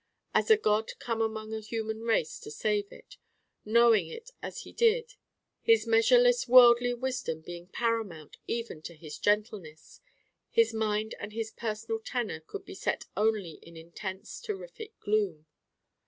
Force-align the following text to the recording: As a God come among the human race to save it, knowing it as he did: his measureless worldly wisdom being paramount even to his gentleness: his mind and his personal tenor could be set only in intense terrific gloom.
As 0.33 0.49
a 0.49 0.57
God 0.57 0.89
come 0.97 1.21
among 1.21 1.51
the 1.51 1.59
human 1.59 1.99
race 2.01 2.39
to 2.39 2.49
save 2.49 2.91
it, 2.91 3.17
knowing 3.63 4.07
it 4.07 4.31
as 4.41 4.61
he 4.61 4.71
did: 4.73 5.13
his 5.61 5.85
measureless 5.85 6.47
worldly 6.47 6.91
wisdom 6.95 7.41
being 7.41 7.67
paramount 7.67 8.37
even 8.47 8.81
to 8.81 8.95
his 8.95 9.19
gentleness: 9.19 10.01
his 10.49 10.73
mind 10.73 11.13
and 11.19 11.33
his 11.33 11.51
personal 11.51 11.99
tenor 11.99 12.39
could 12.39 12.65
be 12.65 12.73
set 12.73 13.05
only 13.15 13.59
in 13.61 13.77
intense 13.77 14.41
terrific 14.41 14.99
gloom. 14.99 15.45